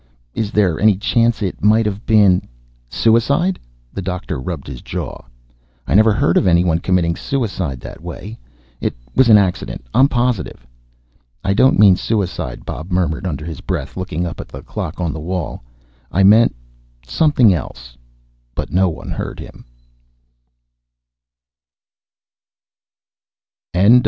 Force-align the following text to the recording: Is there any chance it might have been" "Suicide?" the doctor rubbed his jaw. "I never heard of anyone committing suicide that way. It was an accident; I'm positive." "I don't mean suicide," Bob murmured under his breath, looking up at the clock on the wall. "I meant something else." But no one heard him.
Is 0.33 0.51
there 0.51 0.79
any 0.79 0.97
chance 0.97 1.43
it 1.43 1.63
might 1.63 1.85
have 1.85 2.07
been" 2.07 2.47
"Suicide?" 2.89 3.59
the 3.93 4.01
doctor 4.01 4.39
rubbed 4.41 4.65
his 4.65 4.81
jaw. 4.81 5.19
"I 5.85 5.93
never 5.93 6.11
heard 6.11 6.37
of 6.37 6.47
anyone 6.47 6.79
committing 6.79 7.15
suicide 7.15 7.79
that 7.81 8.01
way. 8.01 8.39
It 8.79 8.95
was 9.15 9.29
an 9.29 9.37
accident; 9.37 9.85
I'm 9.93 10.09
positive." 10.09 10.65
"I 11.43 11.53
don't 11.53 11.77
mean 11.77 11.95
suicide," 11.97 12.65
Bob 12.65 12.89
murmured 12.91 13.27
under 13.27 13.45
his 13.45 13.61
breath, 13.61 13.95
looking 13.95 14.25
up 14.25 14.41
at 14.41 14.47
the 14.47 14.63
clock 14.63 14.99
on 14.99 15.13
the 15.13 15.19
wall. 15.19 15.61
"I 16.11 16.23
meant 16.23 16.55
something 17.05 17.53
else." 17.53 17.95
But 18.55 18.71
no 18.71 18.89
one 18.89 19.11
heard 19.11 19.39
him. 19.39 19.65